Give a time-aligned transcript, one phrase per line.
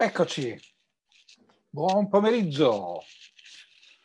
[0.00, 0.56] Eccoci,
[1.68, 3.02] buon pomeriggio.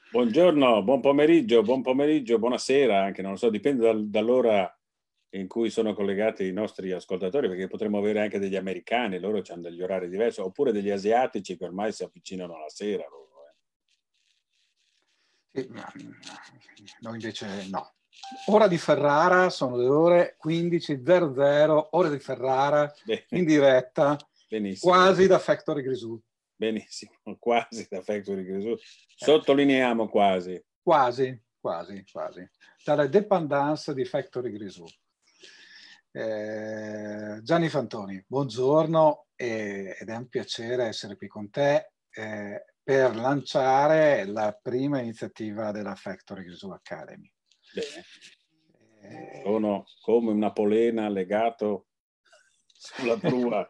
[0.09, 4.75] Buongiorno, buon pomeriggio, buon pomeriggio, buonasera anche, non lo so, dipende dal, dall'ora
[5.35, 9.61] in cui sono collegati i nostri ascoltatori, perché potremmo avere anche degli americani, loro hanno
[9.61, 13.05] degli orari diversi, oppure degli asiatici che ormai si avvicinano alla sera.
[13.07, 13.53] Loro,
[15.51, 15.69] eh.
[17.01, 17.93] noi invece no.
[18.47, 23.25] Ora di Ferrara sono le ore 15.00, ore di Ferrara Bene.
[23.29, 24.17] in diretta
[24.53, 24.93] Benissimo.
[24.93, 26.21] Quasi da Factory Grisù.
[26.55, 28.75] Benissimo, quasi da Factory Grisù.
[29.15, 30.63] Sottolineiamo quasi.
[30.79, 32.47] Quasi, quasi, quasi.
[32.85, 34.85] Dalla dependance di Factory Grisù.
[36.11, 43.15] Eh, Gianni Fantoni, buongiorno e, ed è un piacere essere qui con te eh, per
[43.15, 47.27] lanciare la prima iniziativa della Factory Grisù Academy.
[47.73, 48.03] Bene.
[49.01, 51.87] Eh, Sono come una polena legato
[52.83, 53.67] sulla prua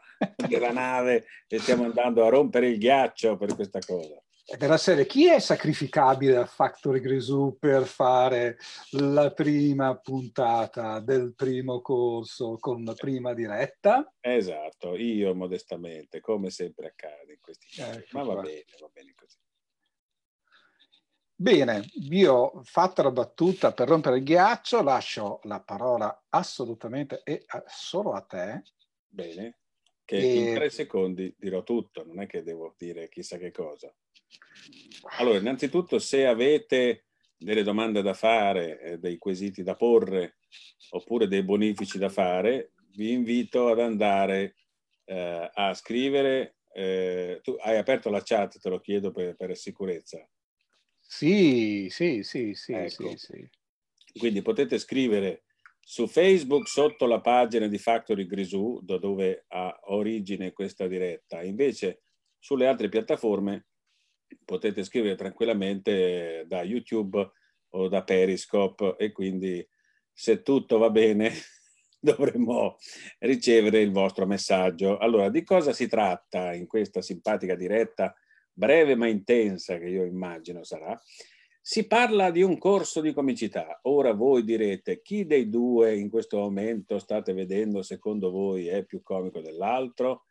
[0.48, 4.20] della nave e stiamo andando a rompere il ghiaccio per questa cosa.
[4.58, 8.58] Della serie, chi è sacrificabile a Factory Grisù per fare
[8.92, 14.14] la prima puntata del primo corso con la prima diretta?
[14.20, 18.00] Esatto, io modestamente, come sempre accade in questi casi.
[18.00, 18.42] Ecco Ma va qua.
[18.42, 19.38] bene, va bene così.
[21.36, 28.12] Bene, io fatta la battuta per rompere il ghiaccio, lascio la parola assolutamente e solo
[28.12, 28.62] a te
[29.14, 29.60] Bene,
[30.04, 30.34] che e...
[30.34, 33.94] in tre secondi dirò tutto, non è che devo dire chissà che cosa.
[35.20, 37.06] Allora, innanzitutto, se avete
[37.38, 40.38] delle domande da fare, eh, dei quesiti da porre,
[40.90, 44.56] oppure dei bonifici da fare, vi invito ad andare
[45.06, 46.56] eh, a scrivere.
[46.74, 50.28] Eh, tu hai aperto la chat, te lo chiedo per, per sicurezza.
[51.00, 53.10] Sì, sì, sì, sì, ecco.
[53.10, 53.50] sì, sì.
[54.18, 55.44] Quindi potete scrivere
[55.86, 62.04] su Facebook, sotto la pagina di Factory Grisù, da dove ha origine questa diretta, invece
[62.40, 63.68] sulle altre piattaforme
[64.46, 67.32] potete scrivere tranquillamente da YouTube
[67.70, 69.66] o da Periscope e quindi
[70.12, 71.32] se tutto va bene
[72.00, 72.78] dovremmo
[73.20, 74.98] ricevere il vostro messaggio.
[74.98, 78.16] Allora, di cosa si tratta in questa simpatica diretta,
[78.52, 81.00] breve ma intensa che io immagino sarà?
[81.66, 83.80] Si parla di un corso di comicità.
[83.84, 89.02] Ora voi direte chi dei due in questo momento state vedendo secondo voi è più
[89.02, 90.26] comico dell'altro?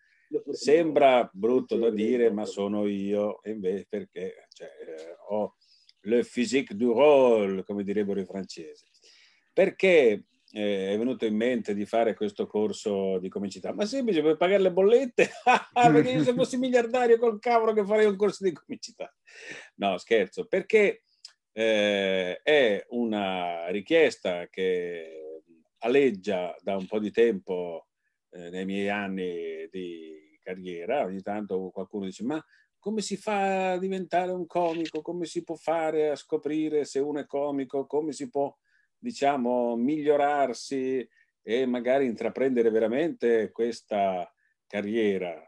[0.50, 5.54] Sembra brutto da dire, ma sono io, invece perché cioè, eh, ho
[6.00, 8.84] le physique du rôle, come direbbero i francesi.
[9.54, 13.72] Perché eh, è venuto in mente di fare questo corso di comicità?
[13.72, 15.30] Ma semplice per pagare le bollette,
[15.72, 19.10] perché io se fossi miliardario col cavolo che farei un corso di comicità.
[19.76, 21.04] No, scherzo, perché
[21.52, 25.42] eh, è una richiesta che
[25.78, 27.88] aleggia da un po' di tempo
[28.30, 31.04] eh, nei miei anni di carriera.
[31.04, 32.42] Ogni tanto qualcuno dice: Ma
[32.78, 35.02] come si fa a diventare un comico?
[35.02, 37.86] Come si può fare a scoprire se uno è comico?
[37.86, 38.54] Come si può,
[38.98, 41.06] diciamo, migliorarsi
[41.44, 44.32] e magari intraprendere veramente questa
[44.66, 45.40] carriera?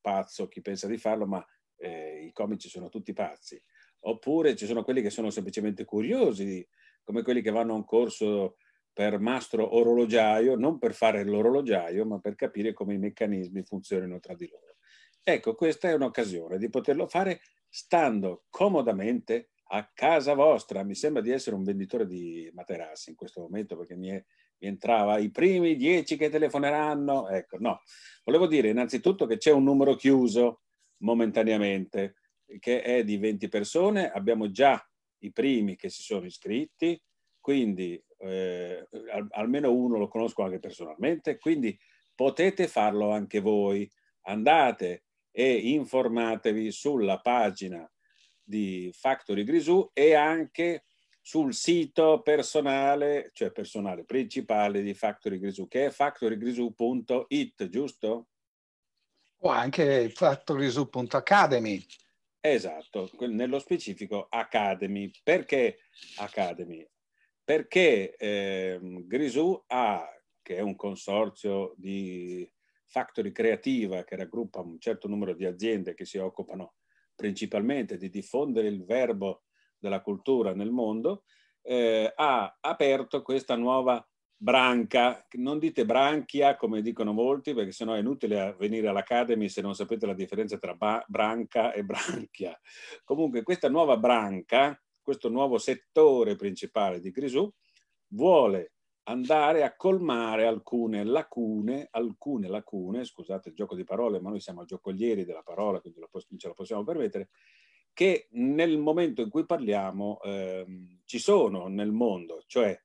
[0.00, 1.44] Pazzo chi pensa di farlo, ma
[1.76, 3.60] eh, i comici sono tutti pazzi
[4.00, 6.66] oppure ci sono quelli che sono semplicemente curiosi,
[7.02, 8.56] come quelli che vanno a un corso
[8.92, 14.34] per mastro orologiaio, non per fare l'orologiaio, ma per capire come i meccanismi funzionano tra
[14.34, 14.76] di loro.
[15.22, 20.82] Ecco, questa è un'occasione di poterlo fare stando comodamente a casa vostra.
[20.82, 24.24] Mi sembra di essere un venditore di materassi in questo momento perché mi, è,
[24.58, 27.28] mi entrava i primi dieci che telefoneranno.
[27.28, 27.82] Ecco, no.
[28.24, 30.62] Volevo dire innanzitutto che c'è un numero chiuso
[30.98, 32.14] momentaneamente
[32.58, 34.82] che è di 20 persone, abbiamo già
[35.18, 37.00] i primi che si sono iscritti,
[37.40, 41.78] quindi eh, al, almeno uno lo conosco anche personalmente, quindi
[42.14, 43.90] potete farlo anche voi.
[44.22, 47.90] Andate e informatevi sulla pagina
[48.42, 50.84] di Factory Grisù e anche
[51.20, 58.28] sul sito personale, cioè personale principale di Factory Grisù, che è factorygrisù.it, giusto?
[59.40, 61.84] O anche factorygrisù.academy.
[62.40, 65.10] Esatto, nello specifico Academy.
[65.22, 65.78] Perché
[66.18, 66.86] Academy?
[67.42, 70.06] Perché eh, Grisù ha,
[70.42, 72.50] che è un consorzio di
[72.86, 76.74] factory creativa che raggruppa un certo numero di aziende che si occupano
[77.14, 79.42] principalmente di diffondere il verbo
[79.76, 81.24] della cultura nel mondo,
[81.62, 84.06] eh, ha aperto questa nuova
[84.40, 89.74] branca, non dite branchia come dicono molti perché sennò è inutile venire all'Academy se non
[89.74, 90.76] sapete la differenza tra
[91.06, 92.58] branca e branchia.
[93.04, 97.50] Comunque questa nuova branca, questo nuovo settore principale di Grisù
[98.12, 98.74] vuole
[99.08, 104.64] andare a colmare alcune lacune, alcune lacune, scusate il gioco di parole, ma noi siamo
[104.64, 106.00] giocolieri della parola, quindi
[106.36, 107.30] ce la possiamo permettere,
[107.94, 110.66] che nel momento in cui parliamo eh,
[111.06, 112.78] ci sono nel mondo, cioè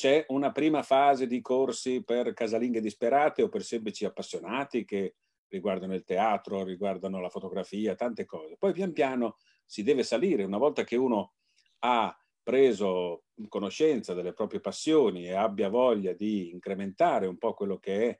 [0.00, 5.16] c'è una prima fase di corsi per casalinghe disperate o per semplici appassionati che
[5.48, 8.56] riguardano il teatro, riguardano la fotografia, tante cose.
[8.56, 9.36] Poi pian piano
[9.66, 11.34] si deve salire, una volta che uno
[11.80, 18.08] ha preso conoscenza delle proprie passioni e abbia voglia di incrementare un po' quello che
[18.08, 18.18] è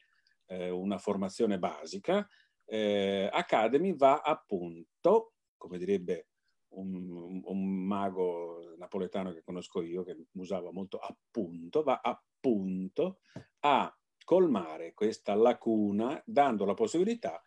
[0.55, 2.29] eh, una formazione basica,
[2.67, 6.27] eh, Academy va appunto, come direbbe
[6.71, 13.21] un, un, mago napoletano che conosco io, che usava molto appunto, va appunto
[13.61, 13.95] a
[14.25, 17.43] colmare questa lacuna dando la possibilità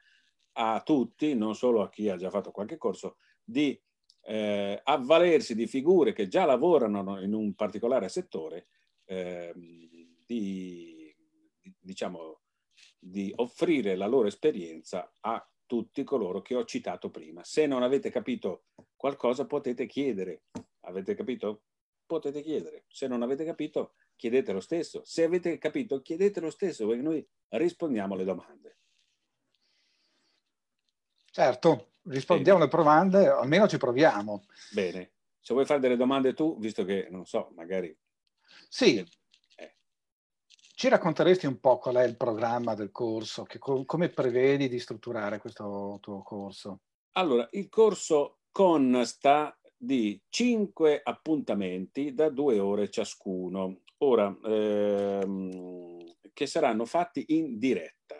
[0.54, 3.80] a tutti, non solo a chi ha già fatto qualche corso, di
[4.26, 8.68] eh, avvalersi di figure che già lavorano in un particolare settore,
[9.06, 9.54] eh,
[10.26, 11.14] di,
[11.80, 12.42] diciamo,
[13.00, 17.44] di offrire la loro esperienza a tutti coloro che ho citato prima.
[17.44, 18.66] Se non avete capito
[19.04, 20.44] qualcosa potete chiedere.
[20.86, 21.64] Avete capito?
[22.06, 22.86] Potete chiedere.
[22.88, 25.02] Se non avete capito, chiedete lo stesso.
[25.04, 28.78] Se avete capito, chiedete lo stesso, perché noi rispondiamo alle domande.
[31.26, 34.46] Certo, rispondiamo alle domande, almeno ci proviamo.
[34.72, 35.12] Bene.
[35.42, 37.94] Se vuoi fare delle domande tu, visto che, non so, magari...
[38.70, 39.06] Sì.
[39.58, 39.76] Eh.
[40.56, 43.44] Ci racconteresti un po' qual è il programma del corso?
[43.44, 46.84] Che, come prevedi di strutturare questo tuo corso?
[47.16, 56.86] Allora, il corso consta di cinque appuntamenti da due ore ciascuno, ora, ehm, che saranno
[56.86, 58.16] fatti in diretta.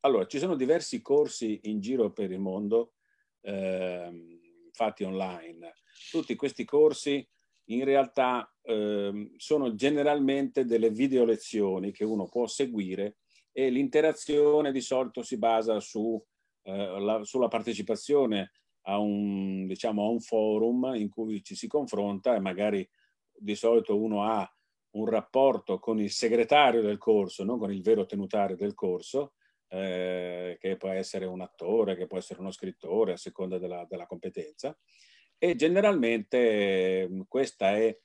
[0.00, 2.94] Allora, ci sono diversi corsi in giro per il mondo
[3.42, 5.72] ehm, fatti online.
[6.10, 7.26] Tutti questi corsi
[7.70, 13.18] in realtà ehm, sono generalmente delle video lezioni che uno può seguire
[13.52, 16.20] e l'interazione di solito si basa su,
[16.62, 18.50] eh, la, sulla partecipazione
[18.88, 22.88] a un, diciamo, a un forum in cui ci si confronta e magari
[23.32, 24.50] di solito uno ha
[24.90, 29.34] un rapporto con il segretario del corso, non con il vero tenutario del corso,
[29.68, 34.06] eh, che può essere un attore, che può essere uno scrittore a seconda della, della
[34.06, 34.76] competenza.
[35.36, 37.96] E generalmente ehm, questa è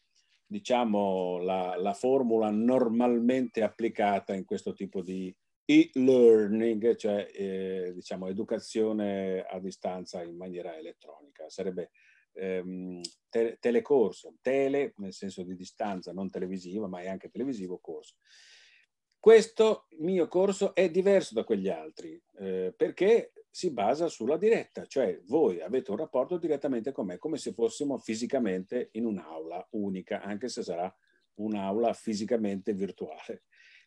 [0.46, 5.34] diciamo, la, la, formula normalmente applicata in questo tipo di,
[5.66, 11.50] e-learning, cioè eh, diciamo educazione a distanza in maniera elettronica.
[11.50, 11.92] Sarebbe
[12.34, 18.16] ehm, te- telecorso, tele nel senso di distanza, non televisiva, ma è anche televisivo corso.
[19.20, 25.22] Questo mio corso è diverso da quegli altri eh, perché si basa sulla diretta, cioè
[25.28, 30.50] voi avete un rapporto direttamente con me, come se fossimo fisicamente in un'aula unica, anche
[30.50, 30.94] se sarà
[31.36, 33.44] un'aula fisicamente virtuale.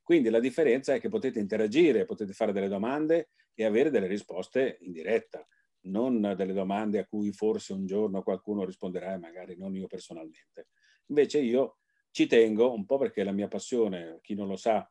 [0.07, 4.79] Quindi la differenza è che potete interagire, potete fare delle domande e avere delle risposte
[4.83, 5.45] in diretta,
[5.87, 10.69] non delle domande a cui forse un giorno qualcuno risponderà e magari non io personalmente.
[11.07, 11.79] Invece io
[12.13, 14.89] ci tengo un po' perché la mia passione, chi non lo sa,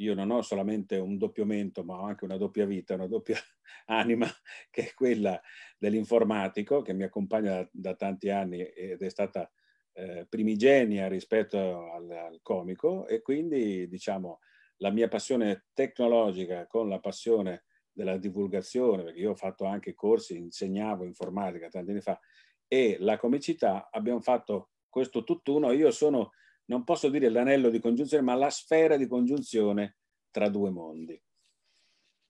[0.00, 3.38] io non ho solamente un doppio mento, ma ho anche una doppia vita, una doppia
[3.86, 4.26] anima,
[4.68, 5.40] che è quella
[5.78, 9.50] dell'informatico, che mi accompagna da, da tanti anni ed è stata
[9.94, 14.40] eh, primigenia rispetto al, al, comico e quindi diciamo
[14.78, 20.36] la mia passione tecnologica con la passione della divulgazione, perché io ho fatto anche corsi,
[20.36, 22.18] insegnavo informatica tanti anni fa,
[22.66, 25.72] e la comicità, abbiamo fatto questo tutt'uno.
[25.72, 26.32] Io sono,
[26.66, 29.96] non posso dire l'anello di congiunzione, ma la sfera di congiunzione
[30.30, 31.20] tra due mondi.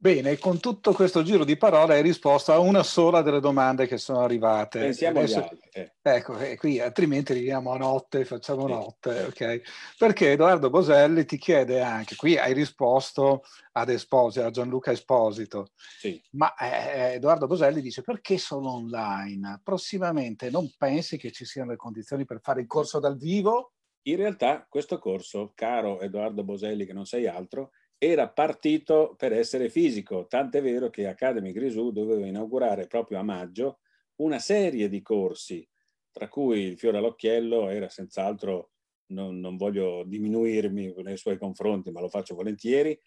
[0.01, 3.99] Bene, con tutto questo giro di parole hai risposto a una sola delle domande che
[3.99, 4.79] sono arrivate.
[4.79, 5.93] Pensiamo Adesso, Eh.
[6.03, 8.73] Ecco, eh, qui altrimenti arriviamo a notte, facciamo sì.
[8.73, 9.61] notte, ok?
[9.97, 13.43] Perché Edoardo Boselli ti chiede anche, qui hai risposto
[13.73, 16.21] ad Esposito, a Gianluca Esposito, sì.
[16.33, 19.61] ma eh, Edoardo Boselli dice perché solo online?
[19.63, 23.75] Prossimamente non pensi che ci siano le condizioni per fare il corso dal vivo?
[24.03, 29.69] In realtà questo corso, caro Edoardo Boselli, che non sei altro, era partito per essere
[29.69, 33.81] fisico, tant'è vero che Academy Grisù doveva inaugurare proprio a maggio
[34.19, 35.67] una serie di corsi,
[36.11, 38.71] tra cui il fiore all'occhiello era senz'altro,
[39.09, 42.99] non, non voglio diminuirmi nei suoi confronti, ma lo faccio volentieri,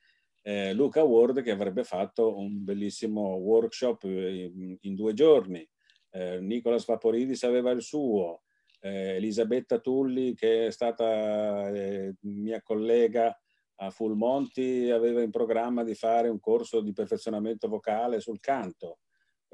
[0.44, 5.68] eh, Luca Ward che avrebbe fatto un bellissimo workshop in, in due giorni,
[6.12, 8.44] eh, Nicolas Vaporidis aveva il suo,
[8.82, 13.38] eh, Elisabetta Tulli che è stata eh, mia collega
[13.75, 19.00] a Full Monty aveva in programma di fare un corso di perfezionamento vocale sul canto.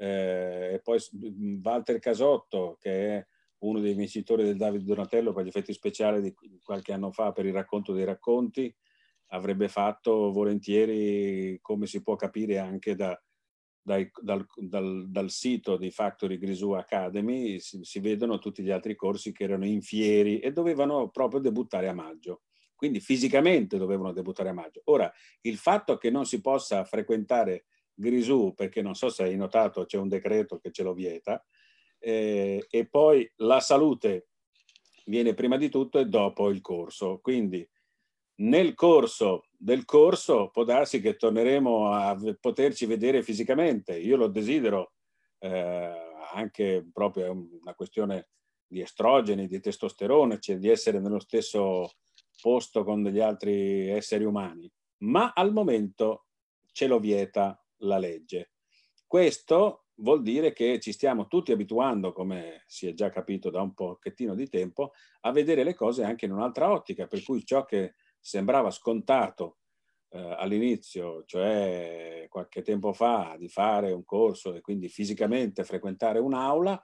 [0.00, 0.98] Eh, e poi
[1.62, 3.26] Walter Casotto, che è
[3.58, 7.46] uno dei vincitori del Davide Donatello per gli effetti speciali di qualche anno fa per
[7.46, 8.72] il racconto dei racconti,
[9.28, 13.20] avrebbe fatto volentieri, come si può capire anche da,
[13.82, 18.94] dai, dal, dal, dal, sito di Factory Grisù Academy, si, si, vedono tutti gli altri
[18.94, 22.42] corsi che erano in fieri e dovevano proprio debuttare a maggio.
[22.74, 24.82] Quindi fisicamente dovevano debuttare a maggio.
[24.84, 27.64] Ora, il fatto che non si possa frequentare
[27.98, 31.44] Grisù, perché non so se hai notato, c'è un decreto che ce lo vieta,
[31.98, 34.28] eh, e poi la salute
[35.06, 37.18] viene prima di tutto e dopo il corso.
[37.20, 37.68] Quindi
[38.36, 43.98] nel corso del corso può darsi che torneremo a poterci vedere fisicamente.
[43.98, 44.92] Io lo desidero,
[45.40, 45.92] eh,
[46.32, 48.28] anche proprio una questione
[48.64, 51.94] di estrogeni, di testosterone, cioè di essere nello stesso
[52.40, 56.26] posto con degli altri esseri umani, ma al momento
[56.70, 58.52] ce lo vieta la legge.
[59.06, 63.74] Questo vuol dire che ci stiamo tutti abituando, come si è già capito da un
[63.74, 67.94] pochettino di tempo, a vedere le cose anche in un'altra ottica, per cui ciò che
[68.20, 69.58] sembrava scontato
[70.10, 76.80] eh, all'inizio, cioè qualche tempo fa, di fare un corso e quindi fisicamente frequentare un'aula,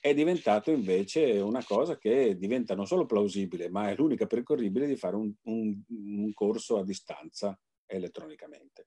[0.00, 4.96] è diventato invece una cosa che diventa non solo plausibile, ma è l'unica percorribile di
[4.96, 8.86] fare un, un, un corso a distanza elettronicamente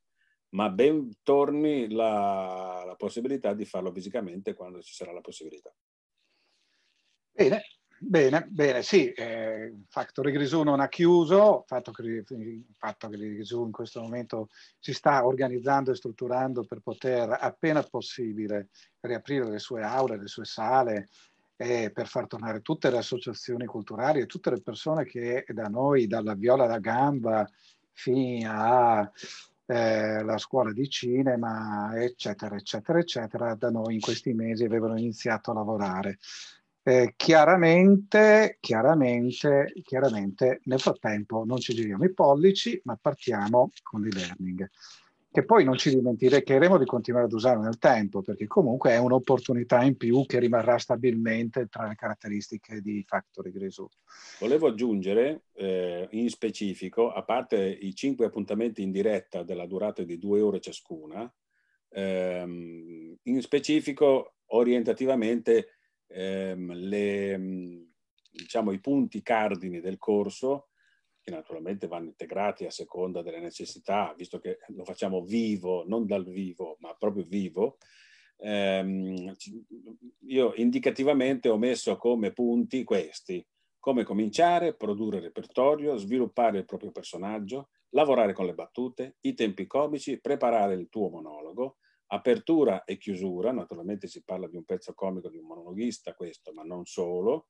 [0.51, 5.73] ma ben torni la, la, possibilità di farlo fisicamente quando ci sarà la possibilità.
[7.31, 7.63] Bene,
[7.99, 12.23] bene, bene, sì, eh, Factory Grisù non ha chiuso, il fatto che,
[13.19, 14.47] Grisù in questo momento
[14.79, 18.69] si sta organizzando e strutturando per poter appena possibile
[19.01, 21.07] riaprire le sue aule, le sue sale,
[21.61, 26.07] e per far tornare tutte le associazioni culturali e tutte le persone che da noi,
[26.07, 27.45] dalla viola da gamba
[27.91, 29.11] fino a
[29.71, 35.51] eh, la scuola di cinema, eccetera, eccetera, eccetera, da noi in questi mesi avevano iniziato
[35.51, 36.17] a lavorare.
[36.81, 44.67] Eh, chiaramente, chiaramente, chiaramente, nel frattempo non ci giriamo i pollici, ma partiamo con l'e-learning
[45.31, 49.83] che poi non ci dimenticheremo di continuare ad usare nel tempo, perché comunque è un'opportunità
[49.83, 53.87] in più che rimarrà stabilmente tra le caratteristiche di Factory Grisù.
[54.39, 60.17] Volevo aggiungere eh, in specifico, a parte i cinque appuntamenti in diretta della durata di
[60.17, 61.31] due ore ciascuna,
[61.89, 67.85] ehm, in specifico orientativamente ehm, le,
[68.31, 70.68] diciamo, i punti cardini del corso
[71.29, 76.25] che naturalmente vanno integrati a seconda delle necessità, visto che lo facciamo vivo, non dal
[76.25, 77.77] vivo, ma proprio vivo.
[78.37, 79.35] Ehm,
[80.27, 83.45] io indicativamente ho messo come punti questi,
[83.79, 90.19] come cominciare, produrre repertorio, sviluppare il proprio personaggio, lavorare con le battute, i tempi comici,
[90.19, 95.37] preparare il tuo monologo, apertura e chiusura, naturalmente si parla di un pezzo comico di
[95.37, 97.47] un monologhista questo, ma non solo,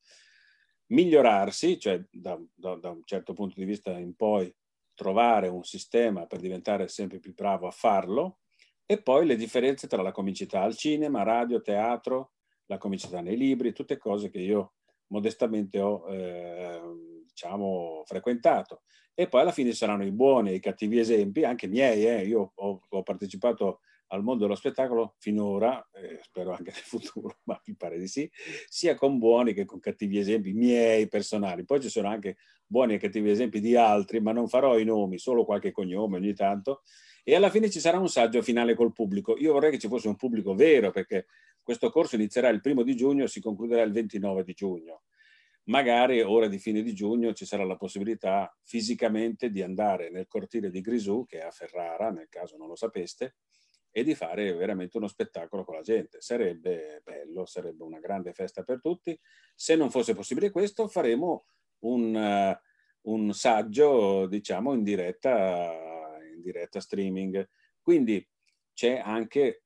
[0.89, 4.53] migliorarsi, cioè da, da, da, un certo punto di vista in poi
[4.93, 8.39] trovare un sistema per diventare sempre più bravo a farlo,
[8.85, 12.31] e poi le differenze tra la comicità al cinema, radio, teatro,
[12.65, 14.73] la comicità nei libri, tutte cose che io
[15.07, 16.81] modestamente ho eh,
[17.27, 18.81] diciamo, frequentato.
[19.13, 22.05] E poi alla fine saranno i buoni e i cattivi esempi, anche miei.
[22.05, 22.25] Eh.
[22.25, 27.59] Io ho, ho partecipato al mondo dello spettacolo finora, eh, spero anche nel futuro, ma
[27.65, 28.29] mi pare di sì,
[28.67, 31.65] sia con buoni che con cattivi esempi miei personali.
[31.65, 35.17] Poi ci sono anche buoni e cattivi esempi di altri, ma non farò i nomi,
[35.17, 36.81] solo qualche cognome ogni tanto.
[37.23, 39.37] E alla fine ci sarà un saggio finale col pubblico.
[39.37, 41.27] Io vorrei che ci fosse un pubblico vero, perché
[41.61, 45.03] questo corso inizierà il primo di giugno e si concluderà il 29 di giugno.
[45.65, 50.71] Magari ora di fine di giugno ci sarà la possibilità fisicamente di andare nel cortile
[50.71, 53.35] di Grisù, che è a Ferrara, nel caso non lo sapeste,
[53.91, 56.21] e di fare veramente uno spettacolo con la gente.
[56.21, 59.17] Sarebbe bello, sarebbe una grande festa per tutti.
[59.55, 61.45] Se non fosse possibile questo, faremo
[61.79, 67.47] un, uh, un saggio, diciamo, in diretta, in diretta streaming.
[67.81, 68.25] Quindi
[68.73, 69.63] c'è anche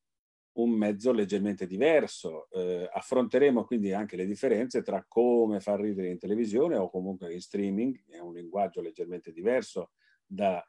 [0.53, 2.47] un mezzo leggermente diverso.
[2.51, 7.41] Eh, affronteremo quindi anche le differenze tra come far ridere in televisione o comunque in
[7.41, 9.91] streaming, è un linguaggio leggermente diverso
[10.25, 10.63] da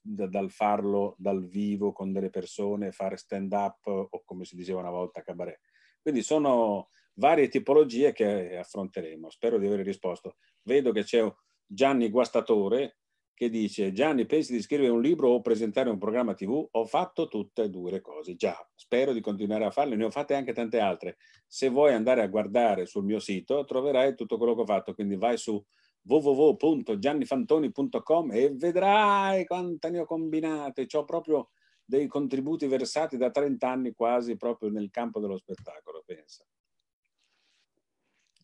[0.00, 4.90] dal farlo dal vivo con delle persone, fare stand up o come si diceva una
[4.90, 5.60] volta cabaret.
[6.00, 9.30] Quindi sono varie tipologie che affronteremo.
[9.30, 10.36] Spero di aver risposto.
[10.62, 11.26] Vedo che c'è
[11.66, 12.98] Gianni Guastatore
[13.36, 16.68] che dice Gianni pensi di scrivere un libro o presentare un programma tv?
[16.70, 20.10] Ho fatto tutte e due le cose, già, spero di continuare a farle, ne ho
[20.10, 21.18] fatte anche tante altre.
[21.46, 25.16] Se vuoi andare a guardare sul mio sito troverai tutto quello che ho fatto, quindi
[25.16, 25.62] vai su
[26.06, 30.86] www.giannifantoni.com e vedrai quante ne ho combinate.
[30.92, 31.50] Ho proprio
[31.84, 36.44] dei contributi versati da 30 anni quasi proprio nel campo dello spettacolo, pensa.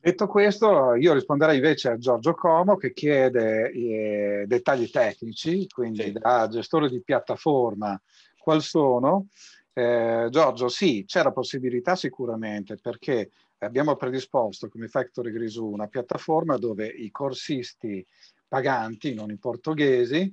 [0.04, 6.12] Detto questo, io risponderei invece a Giorgio Como che chiede eh, dettagli tecnici, quindi sì.
[6.12, 8.00] da gestore di piattaforma,
[8.37, 9.28] quali sono?
[9.73, 13.31] Eh, Giorgio, sì, c'è la possibilità sicuramente perché
[13.66, 18.07] abbiamo predisposto come Factory Grisù una piattaforma dove i corsisti
[18.47, 20.33] paganti, non i portoghesi,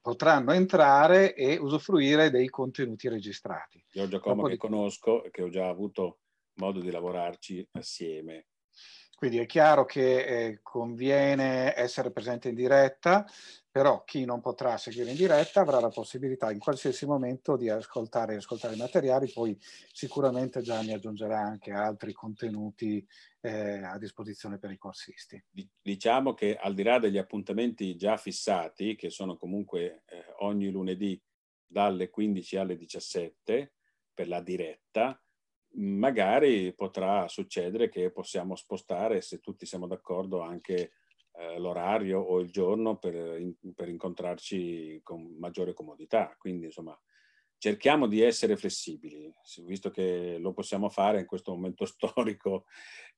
[0.00, 3.84] potranno entrare e usufruire dei contenuti registrati.
[3.90, 6.18] Giorgio Como che conosco e che ho già avuto
[6.54, 8.46] modo di lavorarci assieme
[9.20, 13.26] quindi è chiaro che eh, conviene essere presente in diretta,
[13.70, 18.36] però chi non potrà seguire in diretta avrà la possibilità in qualsiasi momento di ascoltare,
[18.36, 19.54] ascoltare i materiali, poi
[19.92, 23.06] sicuramente Gianni aggiungerà anche altri contenuti
[23.42, 25.38] eh, a disposizione per i corsisti.
[25.82, 31.22] Diciamo che al di là degli appuntamenti già fissati, che sono comunque eh, ogni lunedì
[31.66, 33.74] dalle 15 alle 17
[34.14, 35.22] per la diretta,
[35.74, 40.92] magari potrà succedere che possiamo spostare, se tutti siamo d'accordo, anche
[41.32, 43.40] eh, l'orario o il giorno per,
[43.74, 46.34] per, incontrarci con maggiore comodità.
[46.38, 46.98] Quindi, insomma,
[47.58, 49.32] cerchiamo di essere flessibili,
[49.64, 52.64] visto che lo possiamo fare in questo momento storico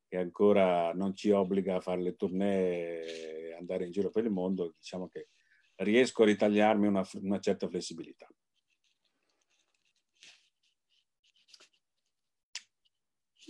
[0.07, 4.31] che ancora non ci obbliga a fare le tournée e andare in giro per il
[4.31, 5.29] mondo, diciamo che
[5.77, 8.29] riesco a ritagliarmi una, una certa flessibilità.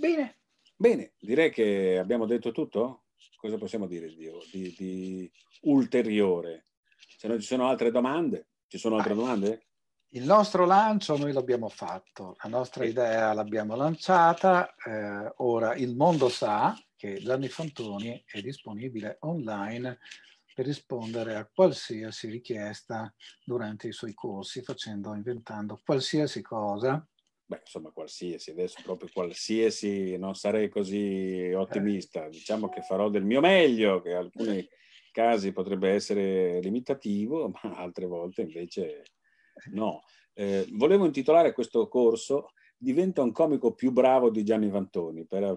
[0.02, 0.40] Bene.
[0.74, 3.04] Bene, direi che abbiamo detto tutto.
[3.36, 6.66] Cosa possiamo dire di, di, di ulteriore?
[7.16, 9.66] Se non ci sono altre domande, ci sono altre ah, domande?
[10.08, 16.28] Il nostro lancio noi l'abbiamo fatto, la nostra idea l'abbiamo lanciata, eh, ora il mondo
[16.28, 20.00] sa che Gianni Fantoni è disponibile online
[20.52, 27.06] per rispondere a qualsiasi richiesta durante i suoi corsi, facendo, inventando qualsiasi cosa
[27.44, 32.28] Beh, insomma, qualsiasi, adesso proprio qualsiasi, non sarei così ottimista.
[32.28, 34.68] Diciamo che farò del mio meglio, che in alcuni
[35.10, 39.02] casi potrebbe essere limitativo, ma altre volte invece
[39.72, 40.02] no.
[40.34, 45.56] Eh, volevo intitolare questo corso Diventa un comico più bravo di Gianni Vantoni, per...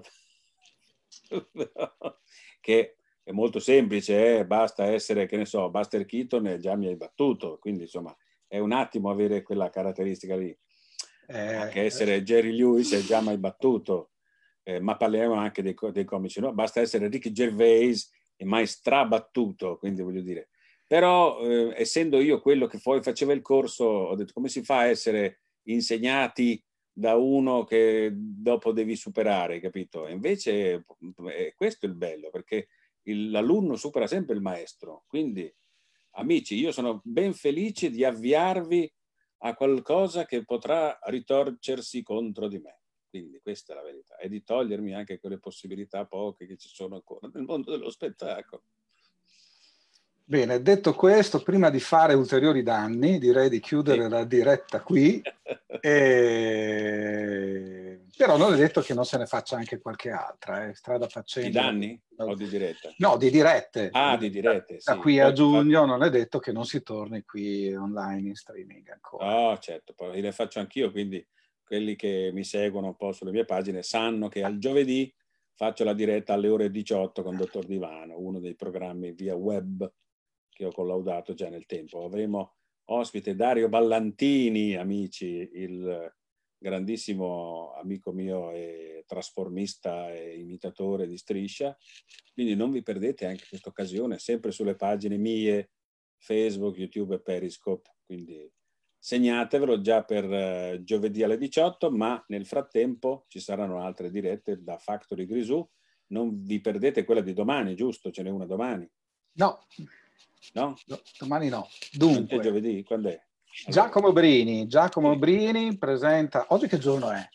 [2.62, 4.46] che è molto semplice, eh?
[4.46, 8.16] basta essere, che ne so, Buster Keaton e già mi hai battuto, quindi insomma
[8.48, 10.55] è un attimo avere quella caratteristica lì
[11.27, 14.11] eh, anche essere Jerry Lewis è già mai battuto,
[14.64, 16.53] eh, ma parliamo anche dei, dei, comici, no?
[16.53, 20.50] basta essere Ricky Gervais e mai strabattuto, quindi voglio dire.
[20.88, 24.79] Però eh, essendo io quello che poi faceva il corso, ho detto come si fa
[24.79, 30.07] a essere insegnati da uno che dopo devi superare, capito?
[30.07, 30.85] E invece
[31.29, 32.68] eh, questo è il bello, perché
[33.03, 35.03] il, l'alunno supera sempre il maestro.
[35.07, 35.53] Quindi,
[36.11, 38.92] amici, io sono ben felice di avviarvi
[39.46, 42.79] a qualcosa che potrà ritorcersi contro di me.
[43.10, 46.96] Quindi questa è la verità, e di togliermi anche quelle possibilità poche che ci sono
[46.96, 48.64] ancora nel mondo dello spettacolo.
[50.27, 54.10] Bene, detto questo, prima di fare ulteriori danni, direi di chiudere sì.
[54.10, 55.22] la diretta qui.
[55.79, 57.84] e...
[58.18, 60.74] Però non è detto che non se ne faccia anche qualche altra, eh.
[60.74, 61.50] strada facendo.
[61.50, 62.94] Di danni o di diretta?
[62.98, 63.90] No, di dirette.
[63.92, 64.86] Ah, di dirette, Da, sì.
[64.86, 68.88] da qui a giugno non è detto che non si torni qui online in streaming
[68.90, 69.50] ancora.
[69.50, 71.25] Oh, certo, poi le faccio anch'io, quindi
[71.64, 75.14] quelli che mi seguono un po' sulle mie pagine sanno che al giovedì
[75.54, 79.92] faccio la diretta alle ore 18 con Dottor Divano, uno dei programmi via web
[80.50, 82.06] che ho collaudato già nel tempo.
[82.06, 86.14] Avremo ospite Dario Ballantini, amici, il
[86.66, 91.78] grandissimo amico mio e trasformista e imitatore di Striscia.
[92.34, 95.70] Quindi non vi perdete anche questa occasione, sempre sulle pagine mie,
[96.18, 97.98] Facebook, YouTube e Periscope.
[98.04, 98.51] Quindi
[98.98, 104.80] segnatevelo già per uh, giovedì alle 18, ma nel frattempo ci saranno altre dirette da
[104.80, 105.64] Factory Grisù.
[106.08, 108.10] Non vi perdete quella di domani, giusto?
[108.10, 108.90] Ce n'è una domani?
[109.34, 109.66] No,
[110.54, 110.75] No?
[110.86, 111.68] no domani no.
[111.92, 113.22] Dunque, giovedì, quando è?
[113.68, 115.18] Giacomo Brini, Giacomo sì.
[115.20, 116.48] Brini presenta...
[116.50, 117.25] Oggi che giorno è?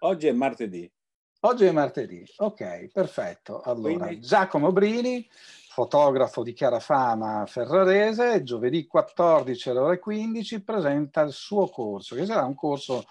[0.00, 0.90] Oggi è martedì.
[1.42, 3.60] Oggi è martedì, ok, perfetto.
[3.60, 4.20] Allora, Quindi...
[4.20, 5.24] Giacomo Brini,
[5.68, 12.26] fotografo di chiara fama ferrarese, giovedì 14 alle ore 15 presenta il suo corso, che
[12.26, 13.04] sarà un corso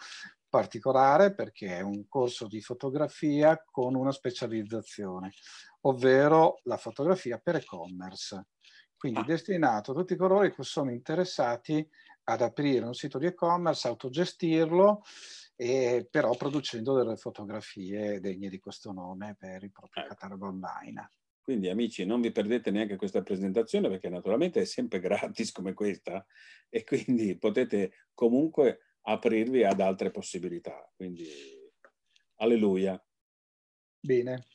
[0.49, 5.31] particolare perché è un corso di fotografia con una specializzazione,
[5.81, 8.47] ovvero la fotografia per e-commerce
[8.97, 9.23] quindi ah.
[9.23, 11.87] destinato a tutti coloro che sono interessati
[12.29, 15.01] ad aprire un sito di e-commerce, autogestirlo,
[15.55, 20.13] e però producendo delle fotografie degne di questo nome per il proprio ecco.
[20.13, 21.11] catalogo online.
[21.41, 26.25] Quindi amici, non vi perdete neanche questa presentazione perché naturalmente è sempre gratis come questa
[26.69, 30.91] e quindi potete comunque aprirvi ad altre possibilità.
[30.95, 31.27] Quindi
[32.35, 33.01] alleluia.
[33.99, 34.47] Bene.